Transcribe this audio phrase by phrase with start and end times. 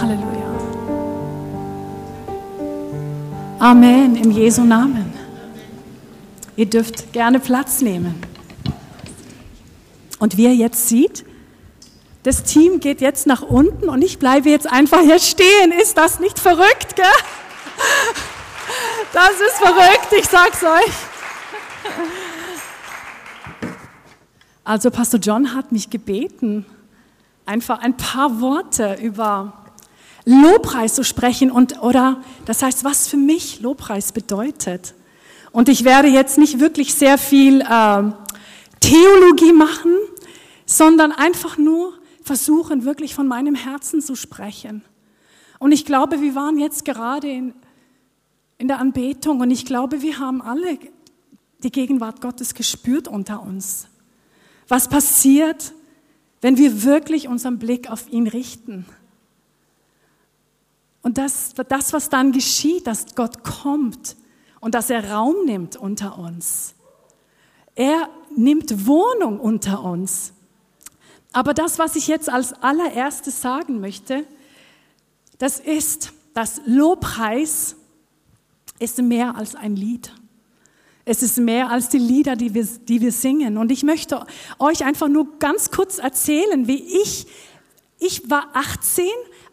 [0.00, 0.48] Halleluja.
[3.58, 5.12] Amen, in Jesu Namen.
[6.54, 8.20] Ihr dürft gerne Platz nehmen.
[10.20, 11.24] Und wie ihr jetzt sieht,
[12.22, 15.72] das Team geht jetzt nach unten und ich bleibe jetzt einfach hier stehen.
[15.72, 17.06] Ist das nicht verrückt, gell?
[19.12, 20.92] Das ist verrückt, ich sag's euch.
[24.62, 26.66] Also Pastor John hat mich gebeten,
[27.46, 29.54] einfach ein paar Worte über
[30.28, 34.94] Lobpreis zu sprechen und oder das heißt, was für mich Lobpreis bedeutet.
[35.52, 38.02] Und ich werde jetzt nicht wirklich sehr viel äh,
[38.80, 39.96] Theologie machen,
[40.66, 44.84] sondern einfach nur versuchen, wirklich von meinem Herzen zu sprechen.
[45.58, 47.54] Und ich glaube, wir waren jetzt gerade in,
[48.58, 50.78] in der Anbetung und ich glaube, wir haben alle
[51.62, 53.88] die Gegenwart Gottes gespürt unter uns.
[54.68, 55.72] Was passiert,
[56.42, 58.84] wenn wir wirklich unseren Blick auf ihn richten?
[61.08, 64.14] Und das, das, was dann geschieht, dass Gott kommt
[64.60, 66.74] und dass er Raum nimmt unter uns.
[67.74, 70.34] Er nimmt Wohnung unter uns.
[71.32, 74.26] Aber das, was ich jetzt als allererstes sagen möchte,
[75.38, 77.76] das ist, dass Lobpreis
[78.78, 80.12] ist mehr als ein Lied.
[81.06, 83.56] Es ist mehr als die Lieder, die wir, die wir singen.
[83.56, 84.26] Und ich möchte
[84.58, 87.26] euch einfach nur ganz kurz erzählen, wie ich,
[87.98, 89.06] ich war 18,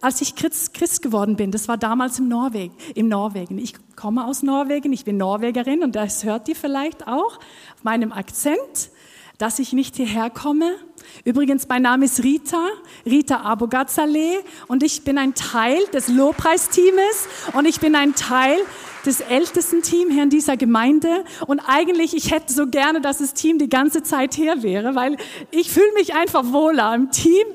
[0.06, 1.52] als ich Christ, geworden bin.
[1.52, 3.58] Das war damals im Norwegen, im Norwegen.
[3.58, 8.12] Ich komme aus Norwegen, ich bin Norwegerin und das hört ihr vielleicht auch auf meinem
[8.12, 8.92] Akzent,
[9.38, 10.76] dass ich nicht hierher komme
[11.24, 12.68] Übrigens, mein Name ist Rita,
[13.06, 18.58] Rita Abogazale und ich bin ein Teil des Lobpreisteames und ich bin ein Teil
[19.06, 21.24] des ältesten Teams hier in dieser Gemeinde.
[21.46, 25.18] Und eigentlich, ich hätte so gerne, dass das Team die ganze Zeit hier wäre, weil
[25.52, 27.46] ich fühle mich einfach wohler im Team.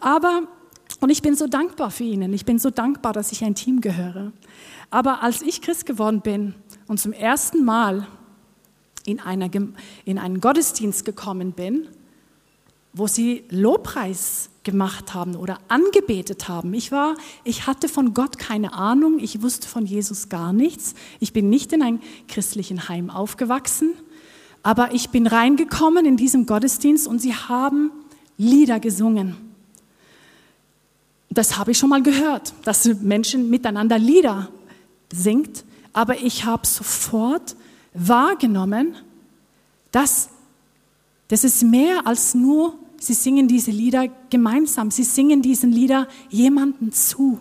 [0.00, 0.42] Aber,
[1.02, 2.32] und ich bin so dankbar für Ihnen.
[2.32, 4.32] Ich bin so dankbar, dass ich ein Team gehöre.
[4.88, 6.54] Aber als ich Christ geworden bin
[6.86, 8.06] und zum ersten Mal
[9.04, 9.50] in, einer,
[10.04, 11.88] in einen Gottesdienst gekommen bin,
[12.92, 16.72] wo sie Lobpreis gemacht haben oder angebetet haben.
[16.72, 20.94] Ich war, ich hatte von Gott keine Ahnung, ich wusste von Jesus gar nichts.
[21.18, 23.94] Ich bin nicht in einem christlichen Heim aufgewachsen,
[24.62, 27.90] aber ich bin reingekommen in diesem Gottesdienst und sie haben
[28.36, 29.51] Lieder gesungen.
[31.34, 34.48] Das habe ich schon mal gehört, dass Menschen miteinander Lieder
[35.12, 37.56] singt, aber ich habe sofort
[37.94, 38.96] wahrgenommen,
[39.90, 40.28] dass
[41.28, 44.92] das ist mehr als nur Sie singen diese Lieder gemeinsam.
[44.92, 47.40] Sie singen diesen Lieder jemanden zu.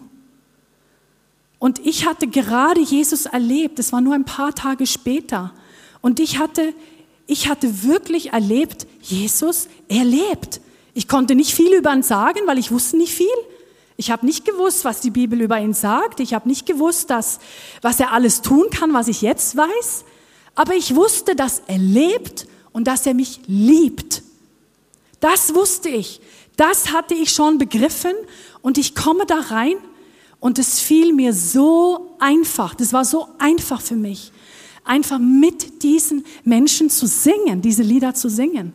[1.59, 3.77] Und ich hatte gerade Jesus erlebt.
[3.77, 5.53] Es war nur ein paar Tage später.
[6.01, 6.73] Und ich hatte,
[7.27, 10.61] ich hatte wirklich erlebt, Jesus, er lebt.
[10.95, 13.27] Ich konnte nicht viel über ihn sagen, weil ich wusste nicht viel.
[14.01, 16.21] Ich habe nicht gewusst, was die Bibel über ihn sagt.
[16.21, 17.37] Ich habe nicht gewusst, dass,
[17.83, 20.05] was er alles tun kann, was ich jetzt weiß.
[20.55, 24.23] Aber ich wusste, dass er lebt und dass er mich liebt.
[25.19, 26.19] Das wusste ich.
[26.57, 28.13] Das hatte ich schon begriffen
[28.63, 29.75] und ich komme da rein
[30.39, 32.73] und es fiel mir so einfach.
[32.73, 34.31] Das war so einfach für mich,
[34.83, 38.73] einfach mit diesen Menschen zu singen, diese Lieder zu singen.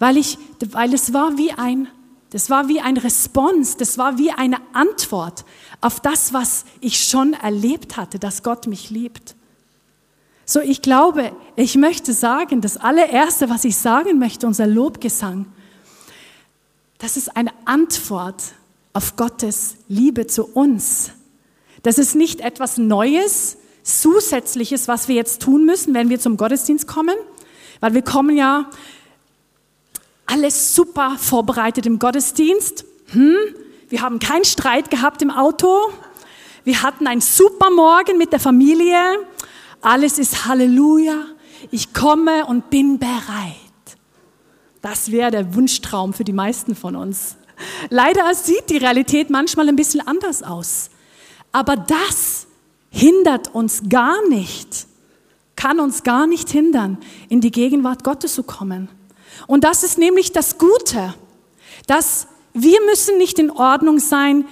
[0.00, 0.38] Weil ich,
[0.72, 1.86] weil es war wie ein,
[2.30, 5.44] das war wie ein Response, das war wie eine Antwort
[5.80, 9.34] auf das, was ich schon erlebt hatte, dass Gott mich liebt.
[10.44, 15.46] So, ich glaube, ich möchte sagen, das allererste, was ich sagen möchte, unser Lobgesang,
[16.98, 18.42] das ist eine Antwort
[18.92, 21.12] auf Gottes Liebe zu uns.
[21.82, 26.86] Das ist nicht etwas Neues, Zusätzliches, was wir jetzt tun müssen, wenn wir zum Gottesdienst
[26.86, 27.16] kommen,
[27.80, 28.70] weil wir kommen ja
[30.30, 32.84] alles super vorbereitet im Gottesdienst.
[33.12, 33.36] Hm?
[33.88, 35.90] Wir haben keinen Streit gehabt im Auto.
[36.64, 38.96] Wir hatten einen super Morgen mit der Familie.
[39.80, 41.24] Alles ist Halleluja.
[41.70, 43.56] Ich komme und bin bereit.
[44.82, 47.36] Das wäre der Wunschtraum für die meisten von uns.
[47.90, 50.90] Leider sieht die Realität manchmal ein bisschen anders aus.
[51.52, 52.46] Aber das
[52.90, 54.86] hindert uns gar nicht,
[55.56, 56.98] kann uns gar nicht hindern,
[57.28, 58.88] in die Gegenwart Gottes zu kommen.
[59.46, 61.14] Und das ist nämlich das Gute,
[61.86, 64.46] dass wir müssen nicht in Ordnung sein,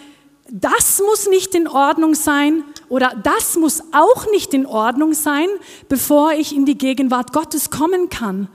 [0.50, 5.48] das muss nicht in Ordnung sein oder das muss auch nicht in Ordnung sein,
[5.88, 8.48] bevor ich in die Gegenwart Gottes kommen kann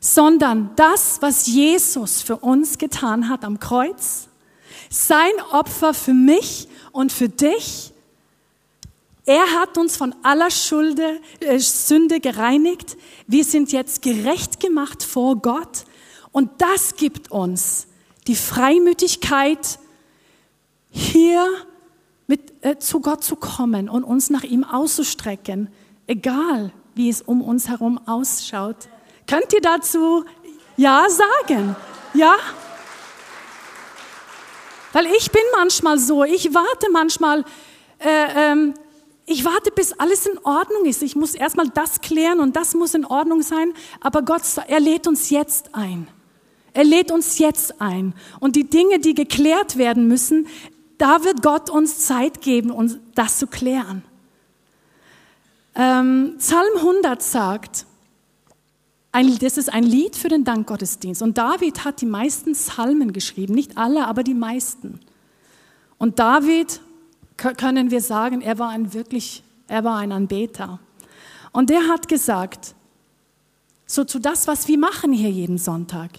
[0.00, 4.28] sondern das, was Jesus für uns getan hat am Kreuz,
[4.90, 7.92] sein Opfer für mich und für dich,
[9.26, 12.96] er hat uns von aller Schulde, äh, Sünde gereinigt.
[13.26, 15.84] Wir sind jetzt gerecht gemacht vor Gott.
[16.30, 17.88] Und das gibt uns
[18.28, 19.80] die Freimütigkeit,
[20.90, 21.44] hier
[22.28, 25.70] mit, äh, zu Gott zu kommen und uns nach ihm auszustrecken,
[26.06, 28.88] egal wie es um uns herum ausschaut.
[29.26, 30.24] Könnt ihr dazu
[30.76, 31.74] Ja sagen?
[32.14, 32.36] Ja?
[34.92, 37.44] Weil ich bin manchmal so, ich warte manchmal,
[37.98, 38.74] äh, ähm,
[39.26, 41.02] ich warte, bis alles in Ordnung ist.
[41.02, 43.72] Ich muss erstmal das klären und das muss in Ordnung sein.
[44.00, 46.06] Aber Gott, er lädt uns jetzt ein.
[46.72, 48.14] Er lädt uns jetzt ein.
[48.38, 50.46] Und die Dinge, die geklärt werden müssen,
[50.98, 54.02] da wird Gott uns Zeit geben, uns das zu klären.
[55.74, 57.84] Ähm, Psalm 100 sagt,
[59.10, 61.22] ein, das ist ein Lied für den Dankgottesdienst.
[61.22, 65.00] Und David hat die meisten Psalmen geschrieben, nicht alle, aber die meisten.
[65.98, 66.80] Und David
[67.36, 70.80] können wir sagen, er war ein wirklich, er war ein Anbeter.
[71.52, 72.74] Und der hat gesagt,
[73.86, 76.10] so zu das, was wir machen hier jeden Sonntag.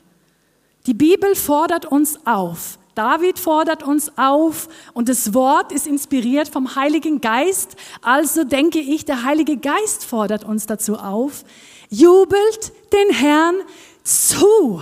[0.86, 2.80] Die Bibel fordert uns auf.
[2.96, 7.76] David fordert uns auf und das Wort ist inspiriert vom Heiligen Geist.
[8.02, 11.44] Also denke ich, der Heilige Geist fordert uns dazu auf.
[11.90, 13.56] Jubelt den Herrn
[14.04, 14.82] zu.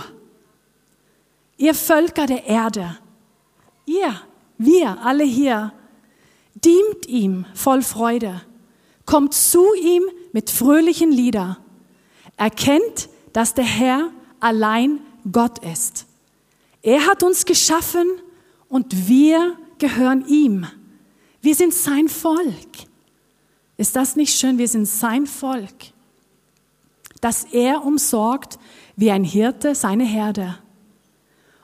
[1.58, 2.96] Ihr Völker der Erde.
[3.84, 4.18] Ihr,
[4.56, 5.72] wir alle hier
[6.66, 8.42] dient ihm voll Freude,
[9.04, 10.02] kommt zu ihm
[10.32, 11.58] mit fröhlichen Lieder,
[12.36, 14.10] erkennt, dass der Herr
[14.40, 16.06] allein Gott ist.
[16.82, 18.06] Er hat uns geschaffen
[18.68, 20.66] und wir gehören ihm.
[21.40, 22.86] Wir sind sein Volk.
[23.76, 24.58] Ist das nicht schön?
[24.58, 25.92] Wir sind sein Volk.
[27.20, 28.58] Dass er umsorgt
[28.96, 30.58] wie ein Hirte seine Herde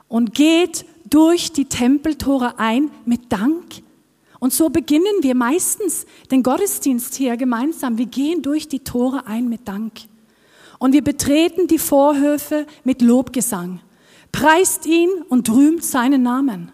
[0.07, 3.82] und geht durch die Tempeltore ein mit Dank
[4.43, 7.97] und so beginnen wir meistens den Gottesdienst hier gemeinsam.
[7.97, 9.93] Wir gehen durch die Tore ein mit Dank.
[10.79, 13.79] Und wir betreten die Vorhöfe mit Lobgesang.
[14.33, 16.73] Preist ihn und rühmt seinen Namen.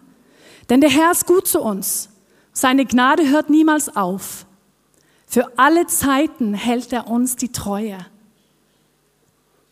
[0.68, 2.08] Denn der Herr ist gut zu uns.
[2.52, 4.46] Seine Gnade hört niemals auf.
[5.28, 7.98] Für alle Zeiten hält er uns die Treue.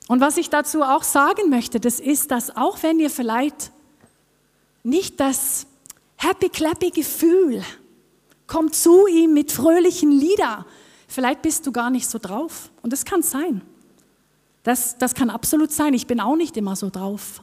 [0.06, 3.72] Und was ich dazu auch sagen möchte, das ist, dass auch wenn ihr vielleicht
[4.84, 5.66] nicht das
[6.16, 7.64] happy clappy Gefühl
[8.48, 10.66] Komm zu ihm mit fröhlichen Lieder.
[11.06, 12.70] Vielleicht bist du gar nicht so drauf.
[12.82, 13.62] Und das kann sein.
[14.64, 15.94] Das, das kann absolut sein.
[15.94, 17.42] Ich bin auch nicht immer so drauf.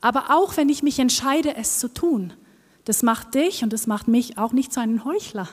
[0.00, 2.32] Aber auch wenn ich mich entscheide, es zu tun,
[2.84, 5.48] das macht dich und das macht mich auch nicht zu einem Heuchler.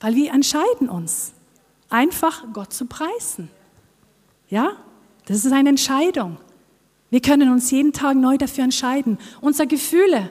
[0.00, 1.32] Weil wir entscheiden uns,
[1.88, 3.50] einfach Gott zu preisen.
[4.48, 4.72] Ja,
[5.26, 6.38] das ist eine Entscheidung.
[7.10, 9.18] Wir können uns jeden Tag neu dafür entscheiden.
[9.40, 10.30] Unsere Gefühle,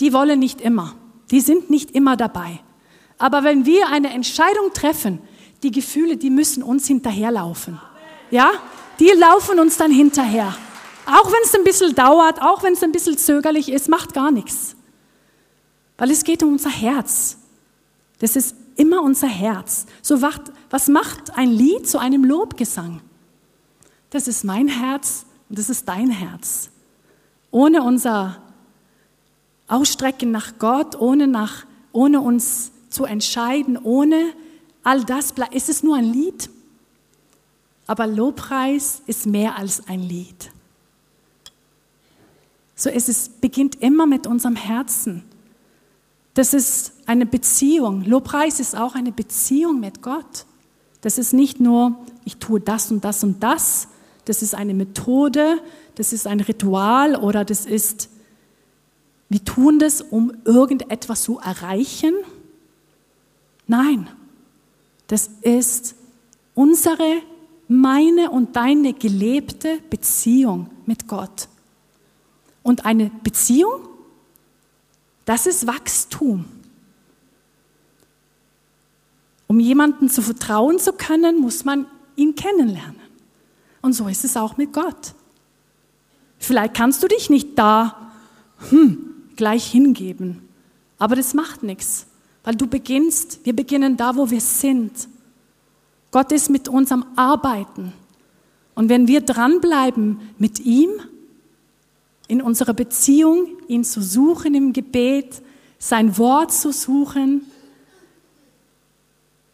[0.00, 0.94] die wollen nicht immer.
[1.30, 2.60] Die sind nicht immer dabei.
[3.18, 5.20] Aber wenn wir eine Entscheidung treffen,
[5.62, 7.80] die Gefühle, die müssen uns hinterherlaufen.
[8.30, 8.50] Ja?
[9.00, 10.56] Die laufen uns dann hinterher.
[11.06, 14.30] Auch wenn es ein bisschen dauert, auch wenn es ein bisschen zögerlich ist, macht gar
[14.30, 14.76] nichts.
[15.98, 17.38] Weil es geht um unser Herz.
[18.18, 19.86] Das ist immer unser Herz.
[20.02, 20.20] So
[20.70, 23.00] was macht ein Lied zu einem Lobgesang?
[24.10, 26.70] Das ist mein Herz und das ist dein Herz.
[27.50, 28.42] Ohne unser
[29.68, 34.32] ausstrecken nach Gott, ohne, nach, ohne uns zu entscheiden, ohne
[34.82, 36.48] all das, ist es nur ein Lied.
[37.86, 40.50] Aber Lobpreis ist mehr als ein Lied.
[42.74, 45.24] So ist es beginnt immer mit unserem Herzen.
[46.34, 48.04] Das ist eine Beziehung.
[48.04, 50.44] Lobpreis ist auch eine Beziehung mit Gott.
[51.00, 53.88] Das ist nicht nur, ich tue das und das und das.
[54.26, 55.60] Das ist eine Methode,
[55.94, 58.10] das ist ein Ritual oder das ist
[59.28, 62.14] wir tun das, um irgendetwas zu erreichen.
[63.66, 64.08] Nein,
[65.08, 65.96] das ist
[66.54, 67.22] unsere,
[67.68, 71.48] meine und deine gelebte Beziehung mit Gott.
[72.62, 73.88] Und eine Beziehung,
[75.24, 76.44] das ist Wachstum.
[79.48, 83.00] Um jemanden zu vertrauen zu können, muss man ihn kennenlernen.
[83.82, 85.14] Und so ist es auch mit Gott.
[86.38, 88.10] Vielleicht kannst du dich nicht da,
[88.70, 89.05] hm,
[89.36, 90.48] gleich hingeben.
[90.98, 92.06] Aber das macht nichts,
[92.44, 95.08] weil du beginnst, wir beginnen da, wo wir sind.
[96.10, 97.92] Gott ist mit uns am Arbeiten.
[98.74, 100.90] Und wenn wir dranbleiben mit ihm,
[102.28, 105.42] in unserer Beziehung, ihn zu suchen im Gebet,
[105.78, 107.42] sein Wort zu suchen,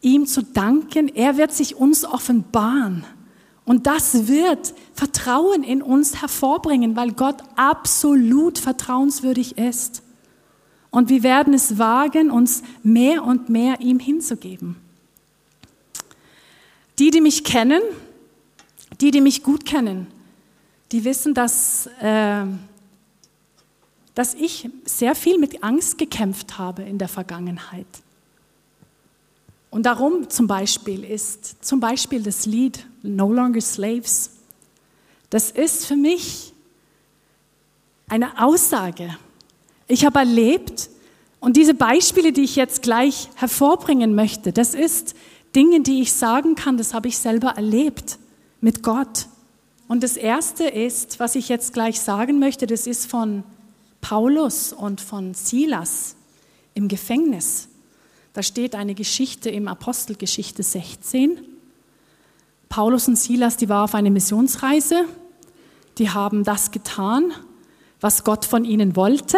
[0.01, 3.05] ihm zu danken, er wird sich uns offenbaren.
[3.65, 10.01] Und das wird Vertrauen in uns hervorbringen, weil Gott absolut vertrauenswürdig ist.
[10.91, 14.75] Und wir werden es wagen, uns mehr und mehr ihm hinzugeben.
[16.99, 17.81] Die, die mich kennen,
[19.01, 20.07] die, die mich gut kennen,
[20.91, 22.45] die wissen, dass, äh,
[24.13, 27.87] dass ich sehr viel mit Angst gekämpft habe in der Vergangenheit.
[29.73, 34.29] Und darum zum Beispiel ist zum Beispiel das Lied No Longer Slaves.
[35.31, 36.53] Das ist für mich
[38.07, 39.17] eine Aussage.
[39.87, 40.91] Ich habe erlebt,
[41.39, 45.15] und diese Beispiele, die ich jetzt gleich hervorbringen möchte, das ist
[45.55, 48.19] Dinge, die ich sagen kann, das habe ich selber erlebt
[48.61, 49.25] mit Gott.
[49.87, 53.43] Und das Erste ist, was ich jetzt gleich sagen möchte, das ist von
[54.01, 56.15] Paulus und von Silas
[56.75, 57.69] im Gefängnis.
[58.33, 61.39] Da steht eine Geschichte im Apostelgeschichte 16.
[62.67, 65.05] Paulus und Silas, die waren auf eine Missionsreise.
[65.99, 67.31] Die haben das getan,
[68.01, 69.37] was Gott von ihnen wollte.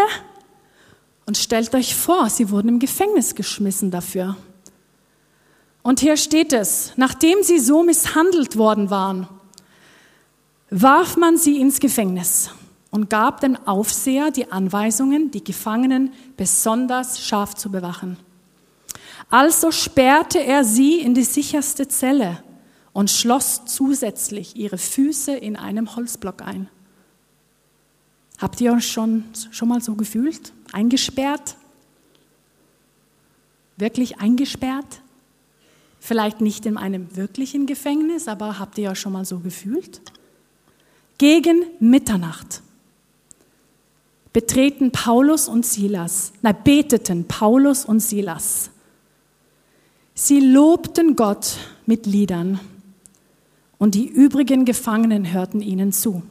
[1.26, 4.38] Und stellt euch vor, sie wurden im Gefängnis geschmissen dafür.
[5.84, 9.28] Und hier steht es, nachdem sie so misshandelt worden waren,
[10.70, 12.50] warf man sie ins Gefängnis
[12.92, 18.18] und gab dem Aufseher die Anweisungen, die Gefangenen besonders scharf zu bewachen.
[19.30, 22.44] Also sperrte er sie in die sicherste Zelle
[22.94, 26.70] und schloss zusätzlich ihre Füße in einem Holzblock ein.
[28.38, 30.54] Habt ihr euch schon, schon mal so gefühlt?
[30.72, 31.56] Eingesperrt?
[33.78, 35.02] Wirklich eingesperrt?
[36.00, 40.02] Vielleicht nicht in einem wirklichen Gefängnis, aber habt ihr euch schon mal so gefühlt?
[41.18, 42.62] Gegen Mitternacht
[44.36, 48.70] betreten Paulus und Silas, na, beteten Paulus und Silas.
[50.18, 52.62] Sie lobten Gott mit Liedern
[53.78, 56.24] und die übrigen Gefangenen hörten ihnen zu.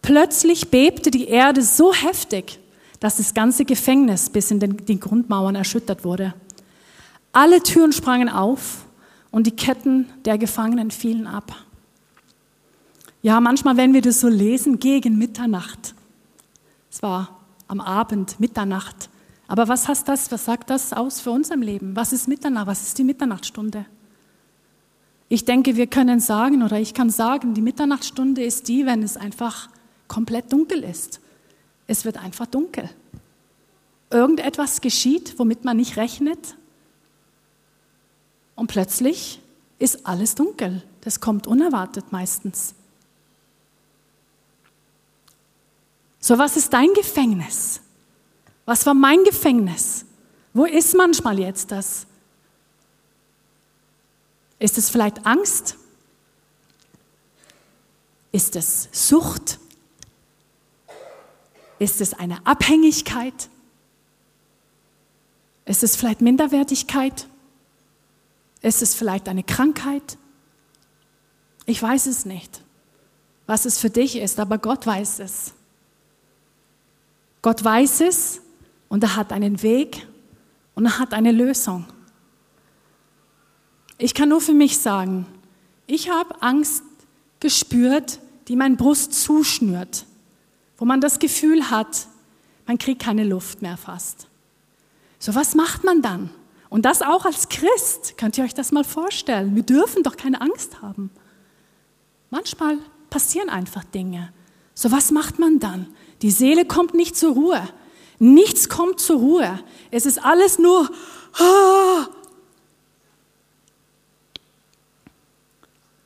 [0.00, 2.58] Plötzlich bebte die Erde so heftig,
[2.98, 6.32] dass das ganze Gefängnis bis in den, die Grundmauern erschüttert wurde.
[7.32, 8.86] Alle Türen sprangen auf
[9.30, 11.54] und die Ketten der Gefangenen fielen ab.
[13.20, 15.94] Ja, manchmal, wenn wir das so lesen, gegen Mitternacht.
[16.90, 19.10] Es war am Abend, Mitternacht.
[19.46, 20.32] Aber was heißt das?
[20.32, 21.96] Was sagt das aus für uns im Leben?
[21.96, 22.66] Was ist Mitternacht?
[22.66, 23.84] Was ist die Mitternachtstunde?
[25.28, 29.16] Ich denke, wir können sagen, oder ich kann sagen, die Mitternachtstunde ist die, wenn es
[29.16, 29.68] einfach
[30.08, 31.20] komplett dunkel ist.
[31.86, 32.88] Es wird einfach dunkel.
[34.10, 36.56] Irgendetwas geschieht, womit man nicht rechnet.
[38.54, 39.40] Und plötzlich
[39.78, 40.82] ist alles dunkel.
[41.00, 42.74] Das kommt unerwartet meistens.
[46.20, 47.80] So, was ist dein Gefängnis?
[48.66, 50.04] Was war mein Gefängnis?
[50.52, 52.06] Wo ist manchmal jetzt das?
[54.58, 55.76] Ist es vielleicht Angst?
[58.32, 59.58] Ist es Sucht?
[61.78, 63.48] Ist es eine Abhängigkeit?
[65.66, 67.28] Ist es vielleicht Minderwertigkeit?
[68.62, 70.16] Ist es vielleicht eine Krankheit?
[71.66, 72.62] Ich weiß es nicht,
[73.46, 75.52] was es für dich ist, aber Gott weiß es.
[77.42, 78.40] Gott weiß es
[78.88, 80.06] und er hat einen Weg
[80.74, 81.84] und er hat eine Lösung.
[83.98, 85.26] Ich kann nur für mich sagen,
[85.86, 86.82] ich habe Angst
[87.40, 90.06] gespürt, die mein Brust zuschnürt,
[90.76, 92.08] wo man das Gefühl hat,
[92.66, 94.28] man kriegt keine Luft mehr fast.
[95.18, 96.30] So was macht man dann?
[96.68, 98.14] Und das auch als Christ.
[98.16, 99.54] Könnt ihr euch das mal vorstellen?
[99.54, 101.10] Wir dürfen doch keine Angst haben.
[102.30, 102.78] Manchmal
[103.10, 104.32] passieren einfach Dinge.
[104.74, 105.86] So was macht man dann?
[106.22, 107.62] Die Seele kommt nicht zur Ruhe.
[108.24, 109.60] Nichts kommt zur Ruhe.
[109.90, 110.90] Es ist alles nur.
[111.38, 112.06] Ah.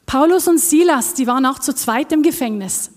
[0.04, 2.90] Paulus und Silas, die waren auch zu zweit im Gefängnis.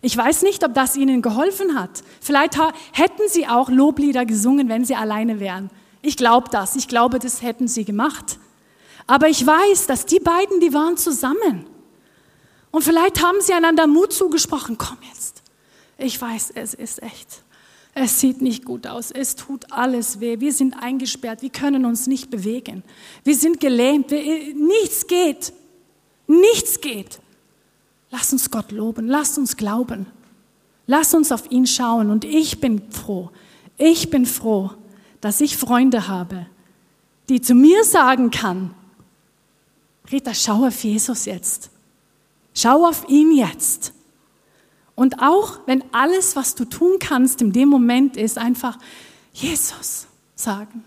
[0.00, 2.02] Ich weiß nicht, ob das ihnen geholfen hat.
[2.20, 2.58] Vielleicht
[2.90, 5.70] hätten sie auch Loblieder gesungen, wenn sie alleine wären.
[6.00, 6.74] Ich glaube das.
[6.74, 8.40] Ich glaube, das hätten sie gemacht.
[9.06, 11.66] Aber ich weiß, dass die beiden, die waren zusammen.
[12.72, 14.78] Und vielleicht haben sie einander Mut zugesprochen.
[14.78, 15.42] Komm jetzt.
[15.96, 17.44] Ich weiß, es ist echt.
[17.94, 19.10] Es sieht nicht gut aus.
[19.10, 20.40] Es tut alles weh.
[20.40, 21.42] Wir sind eingesperrt.
[21.42, 22.82] Wir können uns nicht bewegen.
[23.22, 24.10] Wir sind gelähmt.
[24.10, 25.52] Wir, nichts geht.
[26.26, 27.20] Nichts geht.
[28.10, 29.06] Lass uns Gott loben.
[29.06, 30.06] Lass uns glauben.
[30.86, 32.10] Lass uns auf ihn schauen.
[32.10, 33.30] Und ich bin froh.
[33.76, 34.70] Ich bin froh,
[35.20, 36.46] dass ich Freunde habe,
[37.28, 38.74] die zu mir sagen kann,
[40.10, 41.70] Rita, schau auf Jesus jetzt.
[42.54, 43.92] Schau auf ihn jetzt.
[44.94, 48.78] Und auch wenn alles, was du tun kannst in dem Moment ist, einfach
[49.32, 50.84] Jesus sagen.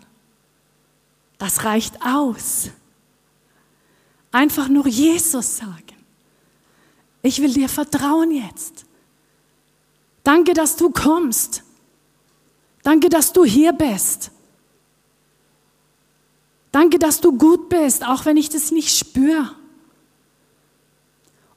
[1.37, 2.69] Das reicht aus.
[4.31, 5.81] Einfach nur Jesus sagen.
[7.21, 8.85] Ich will dir vertrauen jetzt.
[10.23, 11.63] Danke, dass du kommst.
[12.83, 14.31] Danke, dass du hier bist.
[16.71, 19.55] Danke, dass du gut bist, auch wenn ich das nicht spüre.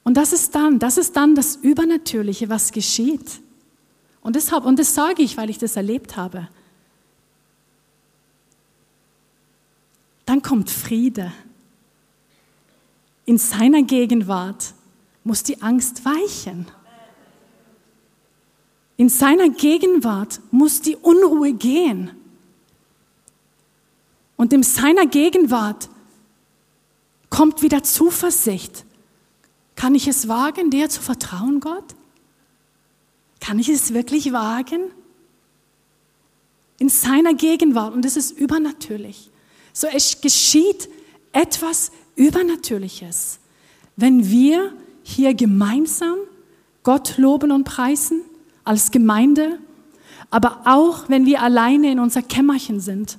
[0.09, 3.41] Und das ist dann, das ist dann das Übernatürliche, was geschieht.
[4.21, 6.47] Und deshalb, und das sage ich, weil ich das erlebt habe.
[10.25, 11.31] Dann kommt Friede.
[13.25, 14.73] In seiner Gegenwart
[15.23, 16.65] muss die Angst weichen.
[18.97, 22.09] In seiner Gegenwart muss die Unruhe gehen.
[24.37, 25.87] Und in seiner Gegenwart
[27.29, 28.85] kommt wieder Zuversicht.
[29.79, 31.95] Kann ich es wagen, dir zu vertrauen, Gott?
[33.39, 34.91] Kann ich es wirklich wagen?
[36.79, 39.31] In seiner Gegenwart, und das ist übernatürlich.
[39.71, 40.89] So es geschieht
[41.31, 43.39] etwas Übernatürliches,
[43.95, 46.17] wenn wir hier gemeinsam
[46.83, 48.19] Gott loben und preisen
[48.65, 49.59] als Gemeinde,
[50.29, 53.17] aber auch wenn wir alleine in unser Kämmerchen sind.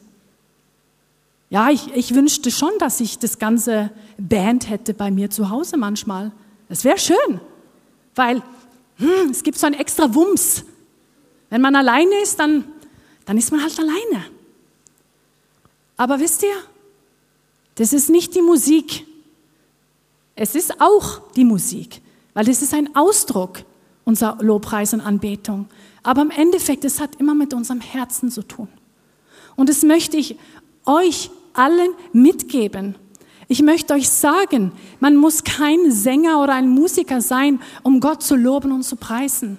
[1.48, 5.78] Ja, ich, ich wünschte schon, dass ich das ganze Band hätte bei mir zu Hause
[5.78, 6.32] manchmal.
[6.70, 7.40] Das wäre schön,
[8.14, 8.42] weil
[8.96, 10.64] hm, es gibt so einen extra Wumms.
[11.50, 12.64] Wenn man alleine ist, dann,
[13.26, 14.24] dann ist man halt alleine.
[15.96, 16.54] Aber wisst ihr,
[17.74, 19.04] das ist nicht die Musik.
[20.36, 22.00] Es ist auch die Musik,
[22.34, 23.64] weil das ist ein Ausdruck
[24.04, 25.68] unser Lobpreis und Anbetung.
[26.02, 28.68] Aber im Endeffekt, es hat immer mit unserem Herzen zu tun.
[29.56, 30.36] Und das möchte ich
[30.86, 32.94] euch allen mitgeben.
[33.50, 38.37] Ich möchte euch sagen, man muss kein Sänger oder ein Musiker sein, um Gott zu
[38.37, 39.59] loben und zu preisen,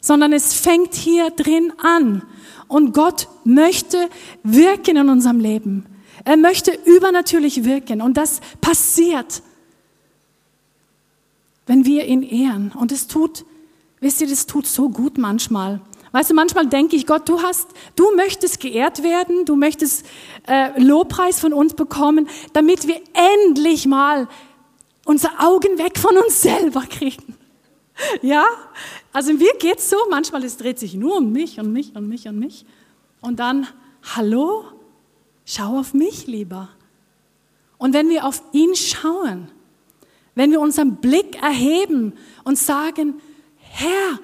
[0.00, 2.22] sondern es fängt hier drin an.
[2.66, 4.08] Und Gott möchte
[4.42, 5.84] wirken in unserem Leben.
[6.24, 9.42] Er möchte übernatürlich wirken und das passiert
[11.68, 12.72] wenn wir ihn ehren.
[12.72, 13.44] Und es tut,
[14.00, 15.80] wisst ihr, das tut so gut manchmal.
[16.12, 20.06] Weißt du, manchmal denke ich, Gott, du hast, du möchtest geehrt werden, du möchtest
[20.46, 24.28] äh, Lobpreis von uns bekommen, damit wir endlich mal
[25.04, 27.36] unsere Augen weg von uns selber kriegen.
[28.22, 28.44] Ja?
[29.12, 32.28] Also mir geht's so, manchmal es dreht sich nur um mich und mich und mich
[32.28, 32.64] und mich.
[33.20, 33.66] Und dann,
[34.14, 34.64] hallo,
[35.44, 36.68] schau auf mich lieber.
[37.78, 39.50] Und wenn wir auf ihn schauen,
[40.34, 42.12] wenn wir unseren Blick erheben
[42.44, 43.20] und sagen,
[43.58, 44.20] Herr,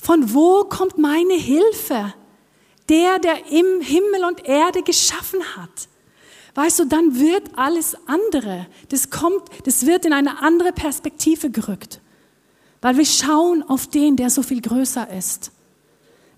[0.00, 2.14] von wo kommt meine Hilfe?
[2.88, 5.88] Der, der im Himmel und Erde geschaffen hat.
[6.54, 12.00] Weißt du, dann wird alles andere, das kommt, das wird in eine andere Perspektive gerückt.
[12.80, 15.52] Weil wir schauen auf den, der so viel größer ist.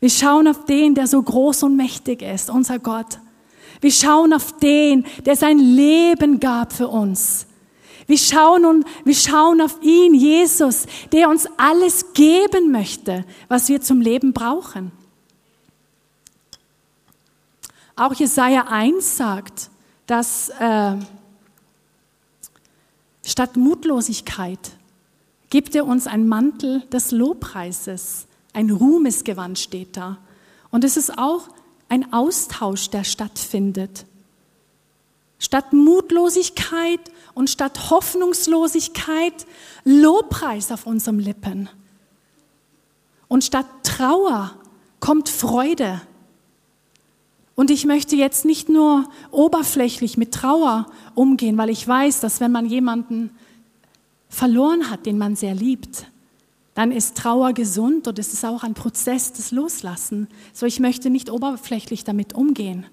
[0.00, 3.20] Wir schauen auf den, der so groß und mächtig ist, unser Gott.
[3.80, 7.46] Wir schauen auf den, der sein Leben gab für uns.
[8.06, 13.80] Wir schauen, und, wir schauen auf ihn, Jesus, der uns alles geben möchte, was wir
[13.80, 14.92] zum Leben brauchen.
[17.96, 19.70] Auch Jesaja 1 sagt,
[20.06, 20.96] dass äh,
[23.24, 24.72] statt Mutlosigkeit
[25.50, 30.18] gibt er uns einen Mantel des Lobpreises, ein Ruhmesgewand steht da.
[30.70, 31.48] Und es ist auch
[31.88, 34.06] ein Austausch, der stattfindet.
[35.42, 37.00] Statt Mutlosigkeit
[37.34, 39.34] und statt Hoffnungslosigkeit
[39.82, 41.68] Lobpreis auf unseren Lippen.
[43.26, 44.54] Und statt Trauer
[45.00, 46.00] kommt Freude.
[47.56, 52.52] Und ich möchte jetzt nicht nur oberflächlich mit Trauer umgehen, weil ich weiß, dass wenn
[52.52, 53.30] man jemanden
[54.28, 56.06] verloren hat, den man sehr liebt,
[56.74, 60.28] dann ist Trauer gesund und es ist auch ein Prozess des Loslassen.
[60.52, 62.86] So, ich möchte nicht oberflächlich damit umgehen.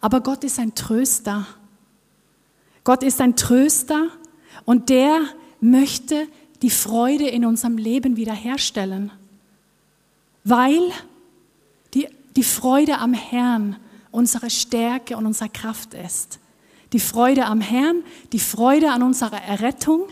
[0.00, 1.46] Aber Gott ist ein Tröster.
[2.84, 4.08] Gott ist ein Tröster
[4.64, 5.20] und der
[5.60, 6.26] möchte
[6.62, 9.12] die Freude in unserem Leben wiederherstellen,
[10.44, 10.80] weil
[11.94, 13.76] die, die Freude am Herrn
[14.10, 16.38] unsere Stärke und unsere Kraft ist.
[16.92, 20.08] Die Freude am Herrn, die Freude an unserer Errettung,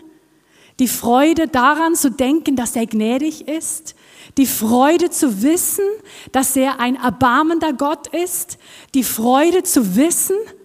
[0.78, 3.94] die Freude daran zu denken, dass er gnädig ist,
[4.38, 5.84] die Freude zu wissen,
[6.32, 8.58] dass er ein erbarmender Gott ist,
[8.94, 10.59] die Freude zu wissen, dass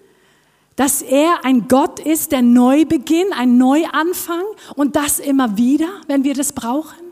[1.01, 4.43] er ein Gott ist, der Neubeginn, ein Neuanfang
[4.75, 7.05] und das immer wieder, wenn wir das brauchen.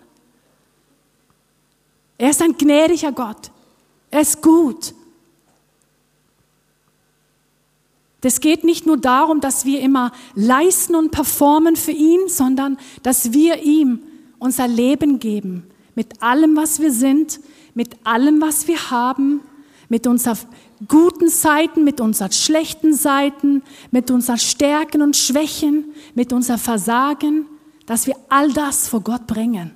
[2.18, 3.52] Er ist ein gnädiger Gott.
[4.12, 4.94] Er ist gut.
[8.22, 13.34] Das geht nicht nur darum, dass wir immer leisten und performen für ihn, sondern dass
[13.34, 14.02] wir ihm
[14.40, 15.68] unser Leben geben.
[15.96, 17.42] Mit allem, was wir sind,
[17.74, 19.42] mit allem, was wir haben,
[19.90, 20.38] mit unserer
[20.88, 27.46] guten Seiten, mit unseren schlechten Seiten, mit unseren Stärken und Schwächen, mit unser Versagen,
[27.86, 29.72] dass wir all das vor Gott bringen.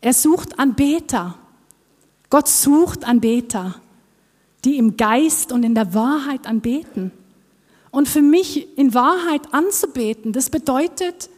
[0.00, 1.36] Er sucht Anbeter.
[2.30, 3.74] Gott sucht Anbeter,
[4.64, 7.10] die im Geist und in der Wahrheit anbeten.
[7.90, 11.28] Und für mich in Wahrheit anzubeten, das bedeutet,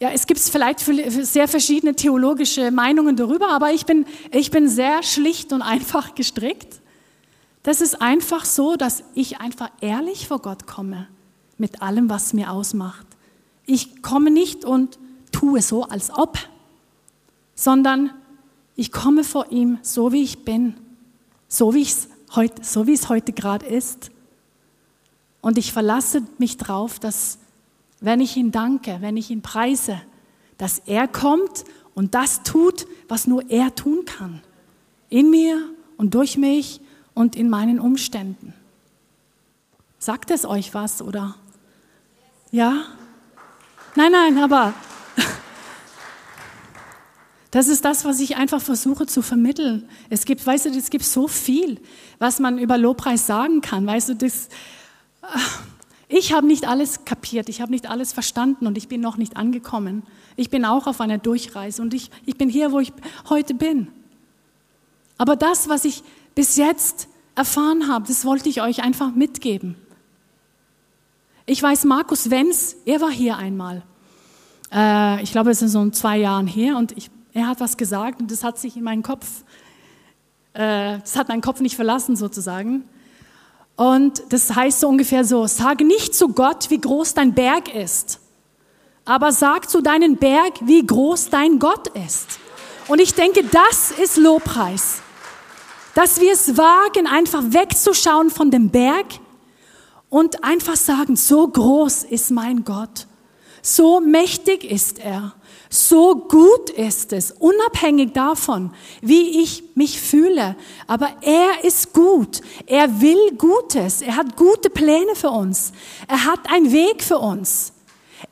[0.00, 5.02] ja, es gibt vielleicht sehr verschiedene theologische Meinungen darüber, aber ich bin, ich bin sehr
[5.02, 6.80] schlicht und einfach gestrickt.
[7.64, 11.08] Das ist einfach so, dass ich einfach ehrlich vor Gott komme
[11.58, 13.06] mit allem, was mir ausmacht.
[13.66, 14.98] Ich komme nicht und
[15.32, 16.38] tue so, als ob,
[17.54, 18.10] sondern
[18.76, 20.74] ich komme vor ihm so, wie ich bin,
[21.48, 24.10] so wie, ich's heute, so es heute gerade ist.
[25.40, 27.38] Und ich verlasse mich darauf, dass
[28.00, 30.00] wenn ich ihn danke, wenn ich ihn preise,
[30.56, 34.40] dass er kommt und das tut, was nur er tun kann.
[35.08, 35.60] In mir
[35.96, 36.80] und durch mich
[37.14, 38.54] und in meinen Umständen.
[39.98, 41.34] Sagt es euch was, oder?
[42.52, 42.84] Ja?
[43.96, 44.74] Nein, nein, aber
[47.50, 49.88] das ist das, was ich einfach versuche zu vermitteln.
[50.08, 51.80] Es gibt, weißt du, es gibt so viel,
[52.20, 53.84] was man über Lobpreis sagen kann.
[53.86, 54.48] Weißt du, das,
[56.08, 59.36] ich habe nicht alles kapiert, ich habe nicht alles verstanden und ich bin noch nicht
[59.36, 60.02] angekommen.
[60.36, 62.92] Ich bin auch auf einer Durchreise und ich, ich bin hier, wo ich
[63.28, 63.88] heute bin.
[65.18, 66.02] Aber das, was ich
[66.34, 69.76] bis jetzt erfahren habe, das wollte ich euch einfach mitgeben.
[71.44, 73.82] Ich weiß, Markus Wenz, er war hier einmal.
[74.72, 78.20] Äh, ich glaube, es ist so zwei Jahren her und ich, er hat was gesagt
[78.20, 79.44] und das hat sich in meinen Kopf,
[80.54, 82.84] äh, das hat meinen Kopf nicht verlassen sozusagen.
[83.78, 88.18] Und das heißt so ungefähr so, sage nicht zu Gott, wie groß dein Berg ist,
[89.04, 92.40] aber sag zu deinem Berg, wie groß dein Gott ist.
[92.88, 95.00] Und ich denke, das ist Lobpreis.
[95.94, 99.06] Dass wir es wagen, einfach wegzuschauen von dem Berg
[100.08, 103.06] und einfach sagen, so groß ist mein Gott.
[103.62, 105.34] So mächtig ist er.
[105.70, 110.56] So gut ist es, unabhängig davon, wie ich mich fühle.
[110.86, 112.40] Aber er ist gut.
[112.66, 114.00] Er will Gutes.
[114.00, 115.72] Er hat gute Pläne für uns.
[116.06, 117.72] Er hat einen Weg für uns.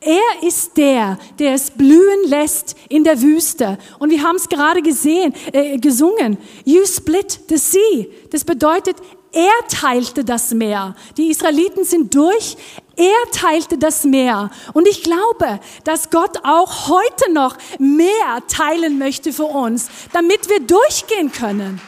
[0.01, 3.79] Er ist der, der es blühen lässt in der Wüste.
[3.99, 6.39] Und wir haben es gerade gesehen, äh, gesungen.
[6.65, 8.07] You split the sea.
[8.31, 8.97] Das bedeutet,
[9.33, 10.97] er teilte das Meer.
[11.17, 12.57] Die Israeliten sind durch.
[12.97, 14.51] Er teilte das Meer.
[14.73, 20.61] Und ich glaube, dass Gott auch heute noch mehr teilen möchte für uns, damit wir
[20.61, 21.81] durchgehen können.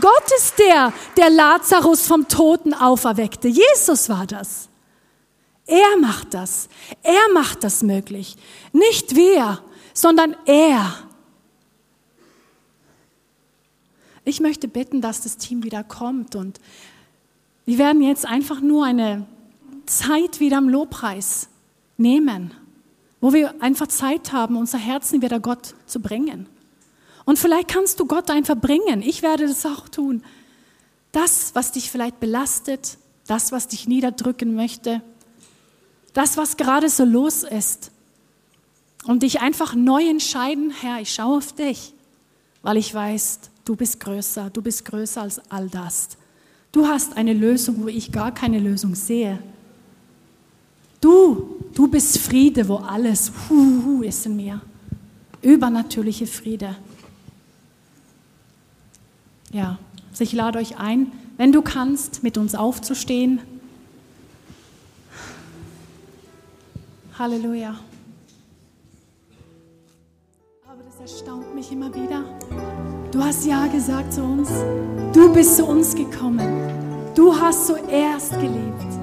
[0.00, 3.48] Gott ist der, der Lazarus vom Toten auferweckte.
[3.48, 4.68] Jesus war das.
[5.66, 6.68] Er macht das.
[7.02, 8.36] Er macht das möglich.
[8.72, 9.62] Nicht wir,
[9.94, 10.94] sondern er.
[14.24, 16.60] Ich möchte bitten, dass das Team wieder kommt und
[17.68, 19.26] wir werden jetzt einfach nur eine
[19.84, 21.50] Zeit wieder am Lobpreis
[21.98, 22.54] nehmen,
[23.20, 26.46] wo wir einfach Zeit haben, unser Herzen wieder Gott zu bringen.
[27.26, 29.02] Und vielleicht kannst du Gott einfach bringen.
[29.02, 30.22] Ich werde das auch tun.
[31.12, 35.02] Das, was dich vielleicht belastet, das, was dich niederdrücken möchte,
[36.14, 37.90] das, was gerade so los ist.
[39.04, 41.92] Und dich einfach neu entscheiden, Herr, ich schaue auf dich,
[42.62, 46.16] weil ich weiß, du bist größer, du bist größer als all das.
[46.72, 49.38] Du hast eine Lösung, wo ich gar keine Lösung sehe.
[51.00, 54.60] Du, du bist Friede, wo alles hu, hu ist in mir.
[55.40, 56.76] Übernatürliche Friede.
[59.52, 59.78] Ja,
[60.10, 63.40] also ich lade euch ein, wenn du kannst, mit uns aufzustehen.
[67.18, 67.78] Halleluja.
[70.68, 72.24] Aber das erstaunt mich immer wieder.
[73.10, 74.50] Du hast Ja gesagt zu uns.
[75.14, 76.46] Du bist zu uns gekommen.
[77.14, 78.98] Du hast zuerst geliebt.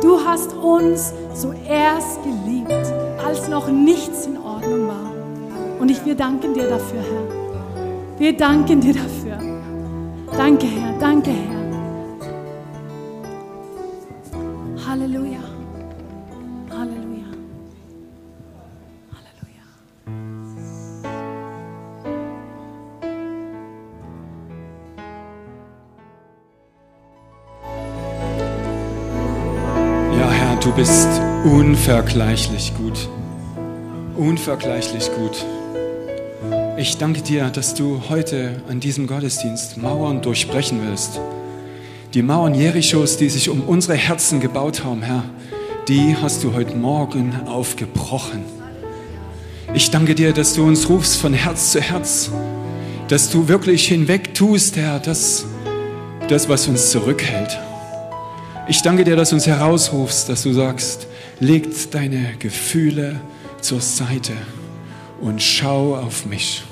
[0.00, 2.92] Du hast uns zuerst geliebt,
[3.24, 5.12] als noch nichts in Ordnung war.
[5.80, 8.20] Und ich, wir danken dir dafür, Herr.
[8.20, 9.38] Wir danken dir dafür.
[10.36, 10.94] Danke, Herr.
[11.00, 11.57] Danke, Herr.
[30.68, 31.08] Du bist
[31.44, 33.08] unvergleichlich gut.
[34.18, 35.46] Unvergleichlich gut.
[36.76, 41.20] Ich danke dir, dass du heute an diesem Gottesdienst Mauern durchbrechen willst.
[42.12, 45.24] Die Mauern Jerichos, die sich um unsere Herzen gebaut haben, Herr,
[45.88, 48.42] die hast du heute Morgen aufgebrochen.
[49.72, 52.30] Ich danke dir, dass du uns rufst von Herz zu Herz,
[53.08, 55.46] dass du wirklich hinweg tust, Herr, das,
[56.28, 57.58] das was uns zurückhält.
[58.70, 61.06] Ich danke dir, dass du uns herausrufst, dass du sagst,
[61.40, 63.18] legt deine Gefühle
[63.62, 64.34] zur Seite
[65.22, 66.62] und schau auf mich.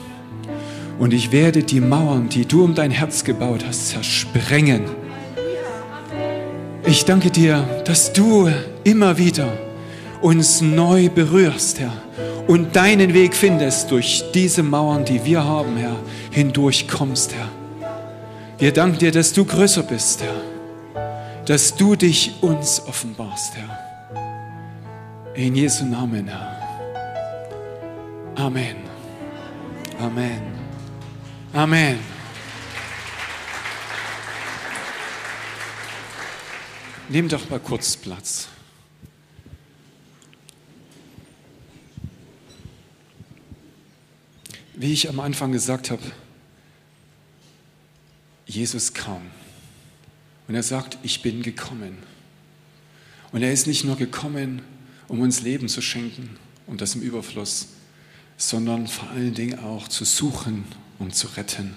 [0.99, 4.83] Und ich werde die Mauern, die du um dein Herz gebaut hast, zersprengen.
[6.85, 8.51] Ich danke dir, dass du
[8.85, 9.57] immer wieder
[10.21, 11.95] uns neu berührst, Herr,
[12.47, 15.97] und deinen Weg findest durch diese Mauern, die wir haben, Herr,
[16.31, 17.49] hindurch kommst, Herr.
[18.59, 20.56] Wir danken dir, dass du größer bist, Herr,
[21.47, 25.33] dass du dich uns offenbarst, Herr.
[25.35, 26.57] In Jesu Namen, Herr.
[28.35, 28.77] Amen.
[29.99, 30.43] Amen.
[31.53, 31.99] Amen.
[37.09, 38.49] Nimm doch mal kurz Platz.
[44.75, 46.03] Wie ich am Anfang gesagt habe,
[48.47, 49.31] Jesus kam
[50.49, 51.99] und er sagt, ich bin gekommen.
[53.33, 54.63] Und er ist nicht nur gekommen,
[55.09, 56.31] um uns Leben zu schenken
[56.67, 57.69] und das im Überfluss,
[58.37, 60.65] sondern vor allen Dingen auch zu suchen
[60.99, 61.75] und zu retten.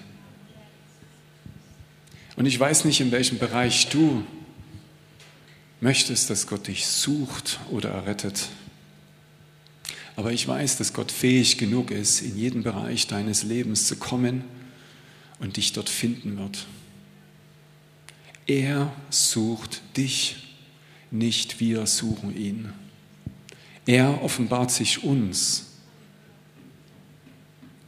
[2.36, 4.24] Und ich weiß nicht, in welchem Bereich du
[5.80, 8.48] möchtest, dass Gott dich sucht oder errettet.
[10.16, 14.44] Aber ich weiß, dass Gott fähig genug ist, in jeden Bereich deines Lebens zu kommen
[15.38, 16.66] und dich dort finden wird.
[18.50, 20.56] Er sucht dich,
[21.12, 22.72] nicht wir suchen ihn.
[23.86, 25.66] Er offenbart sich uns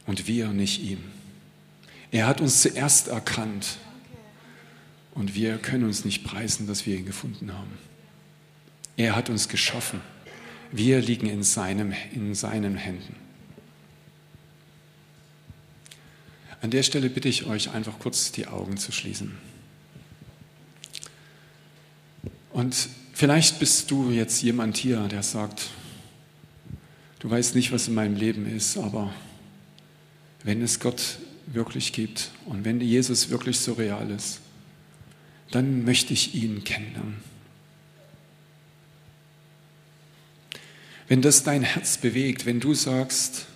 [0.05, 0.99] und wir nicht ihm.
[2.11, 3.77] Er hat uns zuerst erkannt
[5.13, 7.77] und wir können uns nicht preisen, dass wir ihn gefunden haben.
[8.95, 9.99] Er hat uns geschaffen.
[10.71, 13.17] Wir liegen in, seinem, in seinen Händen.
[16.61, 19.37] An der Stelle bitte ich euch einfach kurz die Augen zu schließen.
[22.53, 25.71] Und vielleicht bist du jetzt jemand hier, der sagt,
[27.19, 29.11] du weißt nicht, was in meinem Leben ist, aber
[30.43, 34.39] wenn es Gott wirklich gibt und wenn Jesus wirklich so real ist,
[35.51, 37.15] dann möchte ich ihn kennenlernen.
[41.07, 43.47] Wenn das dein Herz bewegt, wenn du sagst,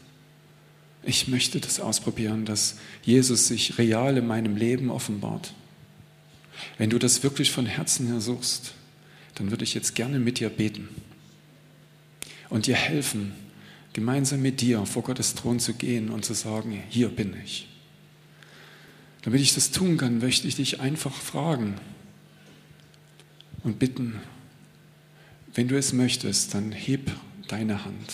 [1.04, 5.54] ich möchte das ausprobieren, dass Jesus sich real in meinem Leben offenbart.
[6.78, 8.74] Wenn du das wirklich von Herzen her suchst,
[9.38, 10.90] dann würde ich jetzt gerne mit dir beten
[12.50, 13.34] und dir helfen,
[13.94, 17.68] gemeinsam mit dir vor Gottes Thron zu gehen und zu sagen, hier bin ich.
[19.22, 21.76] Damit ich das tun kann, möchte ich dich einfach fragen
[23.64, 24.22] und bitten,
[25.54, 27.12] wenn du es möchtest, dann heb
[27.48, 28.14] deine Hand.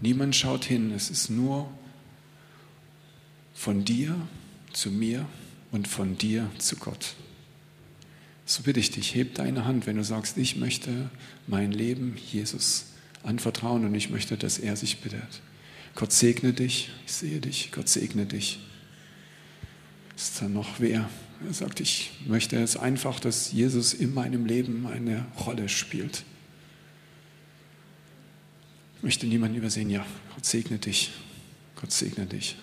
[0.00, 1.70] Niemand schaut hin, es ist nur
[3.54, 4.14] von dir
[4.72, 5.26] zu mir
[5.72, 7.14] und von dir zu Gott.
[8.48, 11.10] So bitte ich dich, heb deine Hand, wenn du sagst, ich möchte
[11.48, 12.86] mein Leben Jesus
[13.24, 15.42] anvertrauen und ich möchte, dass er sich bittet.
[15.96, 18.60] Gott segne dich, ich sehe dich, Gott segne dich.
[20.14, 21.10] Ist da noch wer?
[21.44, 26.22] Er sagt, ich möchte es einfach, dass Jesus in meinem Leben eine Rolle spielt.
[28.98, 29.90] Ich möchte niemanden übersehen.
[29.90, 31.10] Ja, Gott segne dich.
[31.74, 32.56] Gott segne dich.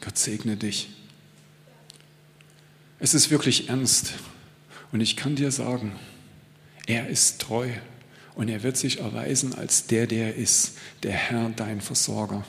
[0.00, 0.88] Gott segne dich.
[2.98, 4.14] Es ist wirklich ernst.
[4.92, 5.92] Und ich kann dir sagen,
[6.86, 7.68] er ist treu
[8.34, 12.44] und er wird sich erweisen als der, der er ist, der Herr, dein Versorger.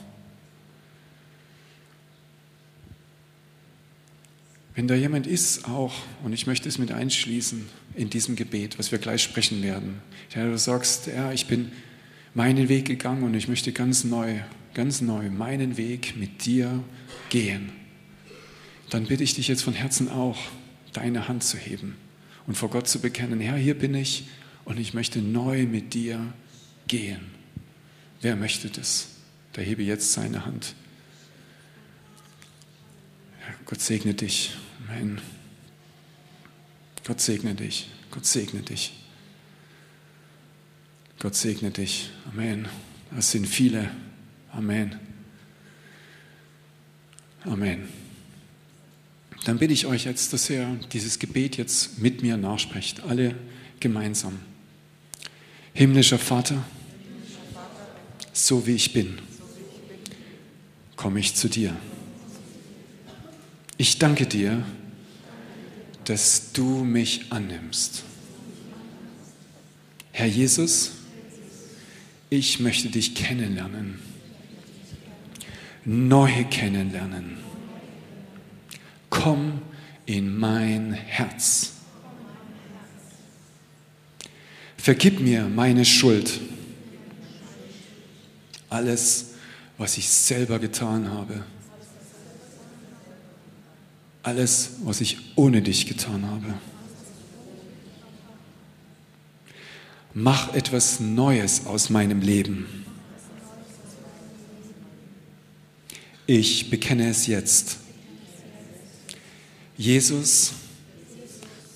[4.76, 8.94] Wenn da jemand ist, auch, und ich möchte es mit einschließen in diesem Gebet, was
[8.94, 10.02] wir gleich sprechen werden,
[10.34, 11.72] ja, du sagst, ja, ich bin
[12.34, 14.40] meinen Weg gegangen und ich möchte ganz neu,
[14.74, 16.82] ganz neu meinen Weg mit dir
[17.30, 17.74] gehen,
[18.93, 20.38] dann bitte ich dich jetzt von Herzen auch,
[20.93, 21.95] deine Hand zu heben
[22.47, 24.28] und vor Gott zu bekennen, Herr, hier bin ich
[24.65, 26.34] und ich möchte neu mit dir
[26.88, 27.21] gehen.
[28.21, 29.10] Wer möchte das?
[29.54, 30.75] Da hebe jetzt seine Hand.
[33.65, 34.56] Gott segne dich.
[34.88, 35.21] Amen.
[37.06, 37.89] Gott segne dich.
[38.12, 38.93] Gott segne dich.
[41.19, 42.10] Gott segne dich.
[42.32, 42.67] Amen.
[43.12, 43.91] Das sind viele.
[44.52, 44.99] Amen.
[47.45, 48.09] Amen.
[49.45, 53.02] Dann bitte ich euch jetzt, dass ihr dieses Gebet jetzt mit mir nachsprecht.
[53.02, 53.36] Alle
[53.80, 54.39] gemeinsam.
[55.73, 56.63] Himmlischer Vater,
[58.34, 59.19] so wie ich bin,
[60.95, 61.75] komme ich zu dir.
[63.78, 64.63] Ich danke dir,
[66.04, 68.04] dass du mich annimmst.
[70.12, 70.91] Herr Jesus,
[72.30, 73.99] ich möchte dich kennenlernen,
[75.86, 77.49] neu kennenlernen.
[79.30, 79.62] Komm
[80.08, 81.74] in mein Herz.
[84.76, 86.39] Vergib mir meine Schuld,
[88.72, 89.36] alles,
[89.78, 91.44] was ich selber getan habe
[94.30, 96.54] alles, was ich ohne dich getan habe.
[100.13, 102.86] Mach etwas Neues aus meinem Leben.
[106.28, 107.78] Ich bekenne es jetzt.
[109.80, 110.52] Jesus,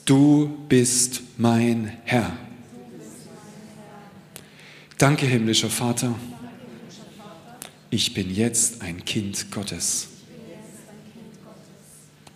[0.04, 2.38] du bist mein Herr.
[4.98, 6.14] Danke, himmlischer Vater.
[7.90, 10.10] Ich bin jetzt ein Kind Gottes.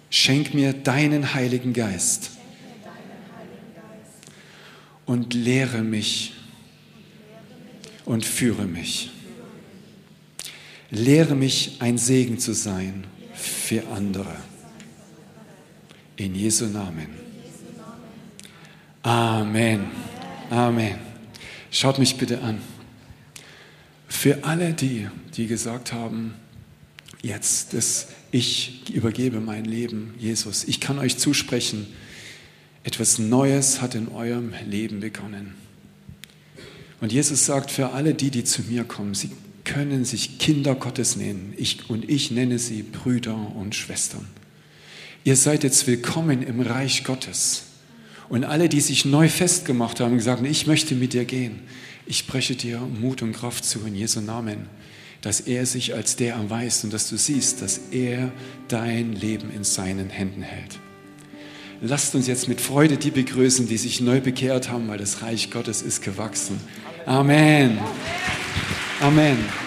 [0.10, 2.32] Schenk mir deinen Heiligen Geist
[5.06, 6.32] und lehre mich
[8.06, 9.12] und führe mich.
[10.92, 13.04] Lehre mich, ein Segen zu sein
[13.34, 14.38] für andere.
[16.18, 17.08] In Jesu Namen.
[19.04, 19.92] Amen.
[20.50, 20.96] Amen.
[21.70, 22.60] Schaut mich bitte an.
[24.08, 26.34] Für alle die, die gesagt haben,
[27.22, 31.86] jetzt, das, ich übergebe mein Leben, Jesus, ich kann euch zusprechen,
[32.84, 35.54] etwas Neues hat in eurem Leben begonnen.
[37.00, 39.30] Und Jesus sagt, für alle die, die zu mir kommen, sie
[39.66, 41.54] können sich Kinder Gottes nennen.
[41.58, 44.26] Ich, und ich nenne sie Brüder und Schwestern.
[45.28, 47.64] Ihr seid jetzt willkommen im Reich Gottes.
[48.30, 51.64] Und alle, die sich neu festgemacht haben, gesagt, ich möchte mit dir gehen.
[52.06, 54.70] Ich spreche dir Mut und Kraft zu in Jesu Namen,
[55.20, 58.32] dass er sich als der erweist und dass du siehst, dass er
[58.70, 60.80] dein Leben in seinen Händen hält.
[61.82, 65.52] Lasst uns jetzt mit Freude die begrüßen, die sich neu bekehrt haben, weil das Reich
[65.52, 66.58] Gottes ist gewachsen.
[67.06, 67.80] Amen.
[69.02, 69.67] Amen.